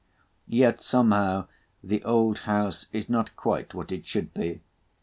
[0.47, 1.45] Yet somehow
[1.83, 4.61] the old house is not quite what it should be.